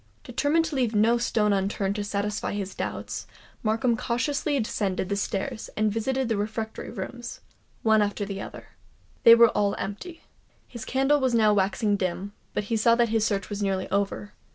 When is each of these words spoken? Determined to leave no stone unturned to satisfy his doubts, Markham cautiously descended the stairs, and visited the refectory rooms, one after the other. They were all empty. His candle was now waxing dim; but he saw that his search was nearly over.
Determined 0.23 0.65
to 0.65 0.75
leave 0.75 0.95
no 0.95 1.19
stone 1.19 1.53
unturned 1.53 1.95
to 1.97 2.03
satisfy 2.03 2.53
his 2.53 2.73
doubts, 2.73 3.27
Markham 3.61 3.95
cautiously 3.95 4.59
descended 4.59 5.09
the 5.09 5.15
stairs, 5.15 5.69
and 5.77 5.91
visited 5.91 6.27
the 6.27 6.37
refectory 6.37 6.89
rooms, 6.89 7.39
one 7.83 8.01
after 8.01 8.25
the 8.25 8.41
other. 8.41 8.69
They 9.21 9.35
were 9.35 9.49
all 9.49 9.75
empty. 9.77 10.23
His 10.67 10.85
candle 10.85 11.19
was 11.19 11.35
now 11.35 11.53
waxing 11.53 11.97
dim; 11.97 12.33
but 12.55 12.63
he 12.63 12.77
saw 12.77 12.95
that 12.95 13.09
his 13.09 13.23
search 13.23 13.47
was 13.51 13.61
nearly 13.61 13.87
over. 13.91 14.33